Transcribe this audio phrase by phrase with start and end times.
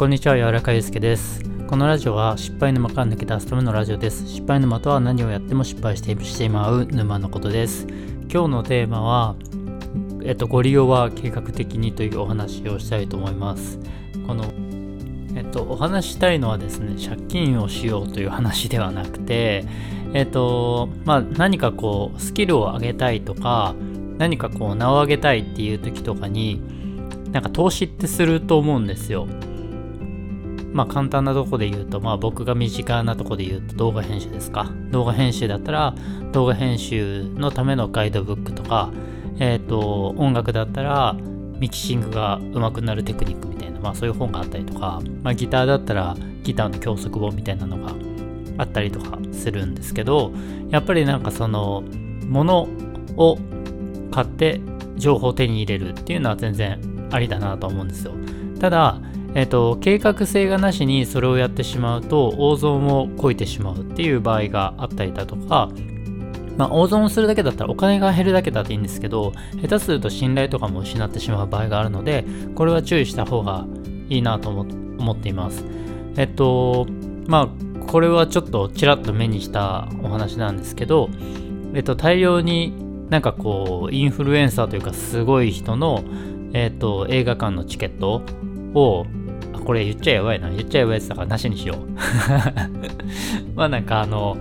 [0.00, 1.44] こんにちは、柔らかゆうすけです。
[1.68, 4.26] このラジオは失敗沼から抜け出すためのラジオです。
[4.26, 7.86] 失敗沼とは何をやっても失敗してしまう沼のことです。
[8.32, 9.36] 今日のテーマは、
[10.24, 13.78] えっと、ご利用は計画的にというお話をしたいと思います。
[14.26, 14.50] この、
[15.34, 19.66] えっと、お話したいのはですね、借金をしようという話ではなくて、
[20.14, 23.74] えっと、まあ、何かこう、スキルを上げたいとか、
[24.16, 26.62] 何かこう、名を上げたいっていう時とかに、
[27.32, 29.28] なんか投資ってすると思うんですよ。
[30.80, 34.72] まあ簡単なとこで言うと、まあ僕が身近なとこで言うと動画編集ですか。
[34.90, 35.94] 動画編集だったら
[36.32, 38.90] 動画編集のためのガイドブックとか、
[39.38, 41.14] えっ、と、音楽だったら
[41.58, 47.92] ミキシングが上手くなるテクニックみたいな、まあそういう本があったりとか、まあギターだったらギターの教則本みたいなのが
[48.56, 50.32] あったりとかするんですけど、
[50.70, 51.82] やっぱりなんかその、
[52.26, 52.68] もの
[53.18, 53.36] を
[54.12, 54.62] 買って
[54.96, 58.14] 情報を手に入れるっていうのは全然ありだなと思うんですよ。
[58.60, 58.98] ただ、
[59.34, 65.70] えっと、計画性がなしにそれをやってしまうと大損をこいてしまうっていう場合があったりだとか、
[66.56, 69.32] まあ、大損をするだけだったらお金が減るだけだっていいんですけど
[69.62, 72.24] 下手すると信頼とかも失ってしまう場合があるので
[72.56, 73.66] これは注意した方が
[74.08, 75.64] いいなと思っています。
[76.16, 76.86] えっと
[77.26, 81.08] まあこれはちょっとちらっと目にしたお話なんですけど、
[81.74, 82.72] えっと、大量に
[83.10, 86.04] なんかこうインフルエンサーというかすごい人の、
[86.52, 88.22] えっと、映画館のチケット
[88.74, 89.06] を
[89.70, 90.50] これ言っちゃやばいな。
[90.50, 91.78] 言っちゃやばいやつだからなしにしよう。
[93.54, 94.36] まあなんかあの、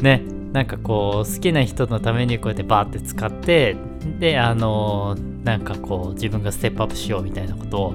[0.00, 0.22] ね、
[0.54, 3.76] なんかこう、好きな人のためにこうやってバーって使って、
[4.18, 7.90] で、あの、なんかこう、自分がステップアップしようみたいなことを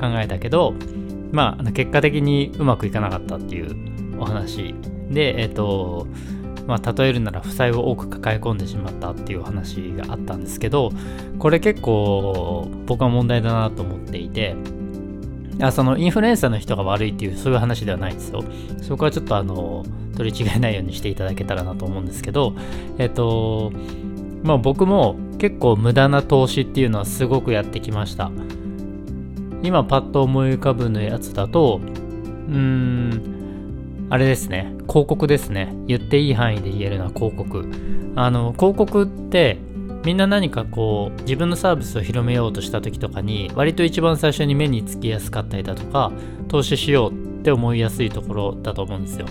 [0.00, 0.72] 考えたけど、
[1.30, 3.76] まあ、結果的にうまくいかなかったっていう
[4.18, 4.74] お話
[5.10, 6.06] で、えっ、と、
[6.66, 10.90] まあ、例えるなら負債を多く抱え込んでしまったっていう話があったんですけど、
[11.38, 14.56] これ結構僕は問題だなと思っていて、
[15.60, 18.44] あそのインフルエンサーの人が悪いっていうそういう話ではないですよ。
[18.82, 19.84] そこはちょっとあの
[20.16, 22.54] 取り違えないようにしていただけたらなと思うんですけど、
[22.98, 23.72] えっと、
[24.42, 28.30] まあ僕も結構無駄な投資っていうのはすごくやってきました。
[29.62, 31.80] 今パッと思い浮かぶのやつだと、
[32.48, 35.74] うーん、あれですね、広告ですね。
[35.86, 37.68] 言っていい範囲で言えるのは広告。
[38.14, 39.58] あの、広告って
[40.08, 46.12] みんな何かこう自分のサービスを広めようとした時とかに割と一番最初に目につきやすかったりだとか
[46.48, 49.26] 投資しようって思いやすいところだと思うんですよ。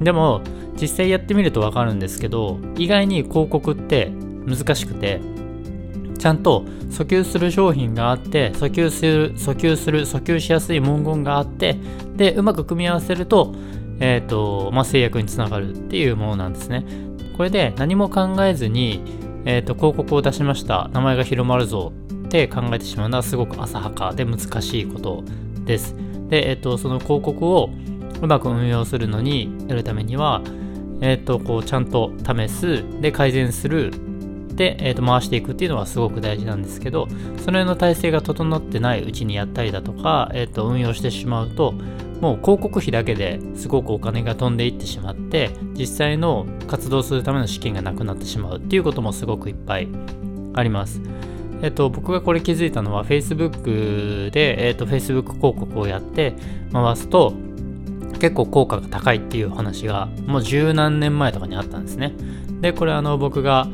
[0.00, 0.42] でも
[0.78, 4.12] 実際やってみると分かるんですけど意外に広告って
[4.44, 5.22] 難しくて
[6.18, 11.78] ちゃんと訴求する商品があって訴求する訴求する訴求しやすい文言があって
[12.16, 13.54] でうまく組み合わせると
[13.98, 16.84] えっ、ー、とまあ制約につながるっていうものなんですね。
[17.34, 20.88] これで何も考えずにえーと、広告を出しました。
[20.92, 21.92] 名前が広まるぞ
[22.26, 25.24] って考えてしまうのはすごく浅はかで難しいこと
[25.64, 25.94] です。
[26.28, 27.70] で、えーと、その広告を
[28.20, 30.42] うまく運用するのにやるためには、
[31.00, 32.84] えーと、こうちゃんと試す。
[33.00, 33.92] で改善する。
[34.54, 41.74] で、えー、と回していくっていうのはすごく大事なんですけどその辺の体制が整ってないうちにやったりだとか、えー、と運用してしまうと
[42.22, 49.88] もう広告費だけですごくお金が飛んでいってしまって実際の活動するための資金がなくなってしまうっていうこともすごくいっぱい
[50.54, 51.02] あります。
[51.62, 56.34] えっと、僕がこれ気づいたのは Facebook で、えっと、Facebook 広告をやって
[56.72, 57.34] 回すと
[58.20, 62.14] 結構効果が高いっていう話がもう十何年前とかにあったんですね。
[62.60, 63.66] で、これあの僕が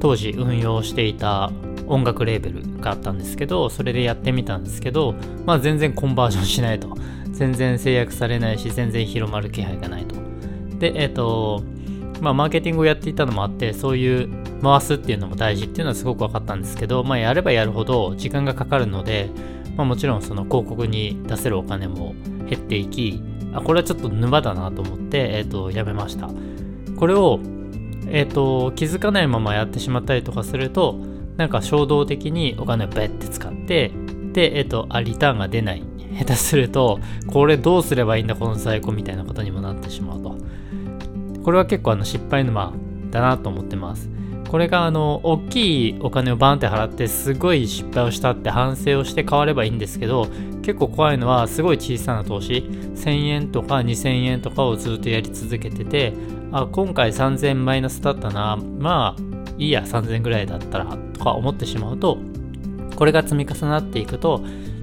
[0.00, 1.52] 当時運用していた
[1.86, 6.96] 音楽レーベルがあったんですけど、それでやってみたんですけど、まあ全然コンバージョンしないと。
[7.36, 10.16] 全然制約されないし、全然広まる気配がないと。
[10.78, 11.62] で、えっ、ー、と、
[12.22, 14.28] まあ、マーケティングをやっていたのもあって、そういう
[14.62, 19.30] 回すっていうのも大事っていうのはすごく分かったんですけど、まあ、やればやるほど時間がかかるので、
[19.76, 22.14] まあ、もちろんその広告に出せるお金も
[22.48, 23.22] 減っていき、
[23.52, 26.30] あ、これはちょっと沼だなと思って、えっ、ー、と、やめました。
[26.96, 27.38] これを、
[28.08, 30.98] えっ、ー、と、気づかないままやってしまったりとかすると、
[31.36, 33.92] なんか衝動的にお金をベッて使って、
[34.32, 35.82] で、えっ、と、あ、リターンが出ない
[36.18, 40.36] 下手すると、これどうすればいいんだ、この在庫みたいなことにもなってしまうと。
[41.42, 42.72] これは結構あの失敗沼
[43.10, 44.10] だなと思ってます。
[44.48, 50.28] これがあの、大きいお金をバンって払ってすごい失敗をしたって反省をして変わればいいんですけど、
[50.62, 52.64] 結構怖いのはすごい小さな投資、
[52.94, 56.12] 1000円とか2000円とかをずっとやり続けてて、
[56.52, 59.22] あ、今回3000マイナスだったな、まあ、
[59.58, 62.18] いいや、3000ぐらいだったら、とか思ってしまうと、
[62.94, 64.42] これが積み重なっていくと、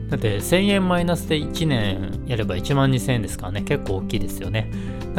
[0.10, 4.72] だって1000円マイナスで1年やれば1万2000円ですからね、結構大きいですよね。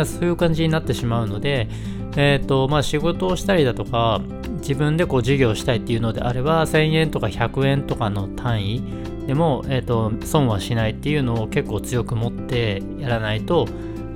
[0.04, 1.68] そういう感じになってしまうので、
[2.16, 4.20] え、ー、と、まあ仕事をしたりだとか、
[4.58, 8.82] 自分でこう事業したいっていうのであれば、1000円とか100円とかの単位
[9.26, 13.66] でも、えーと、損はしないっていうのを結構強く持ってやらないと,、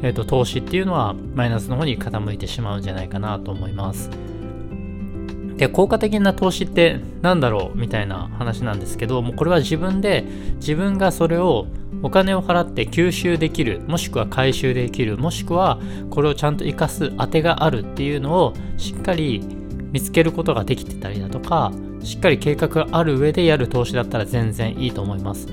[0.02, 4.10] えーと、投資っていうのはマイナスの方に傾いてしまうんじゃないかなと思います。
[5.58, 10.24] で効果的な投資って何だろうみたいな話なんですけどもうこれは自分で
[10.56, 11.66] 自分がそれを
[12.02, 19.44] お金を払って吸収できるもしくは回収できるもしくはこれをちゃんと生かす当てがあるっていうのをしっかり
[19.90, 21.72] 見つけることができてたりだとか
[22.04, 25.48] しっかり計画がある上でやる投資だったら全然いいと思います。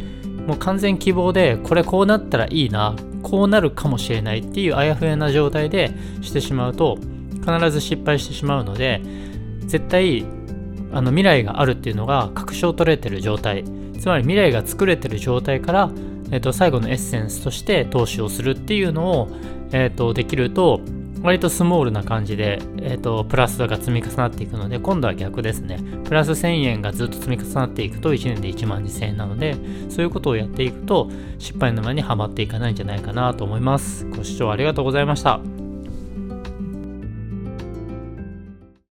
[0.46, 5.92] もう完全希望でこれこうなったらいいなこうなるかもしれないっていうあやふやな状態で
[6.22, 7.00] してしまうと
[7.44, 9.02] 必ず失敗してしまうので
[9.67, 10.25] 絶対
[10.91, 13.63] あの未来があるっていうのが確証取れてる状態
[14.00, 15.91] つまり未来が作れてる状態から、
[16.31, 19.29] えー、と最後のエッセンスとして投資をするっていうのを、
[19.71, 20.81] えー、とできると
[21.25, 25.79] 割とスモールな感じで、えーと、プラスが積み重なっていくので、今度は逆ですね。
[26.03, 29.56] プラス1000円がずっと積み重なっていくと1年で1万2000円なので、
[29.89, 31.09] そういうことをやっていくと
[31.39, 34.06] 失敗の沼にはまっていかないんじゃないかなと思います。
[34.06, 35.55] ご視聴ありがとうございました。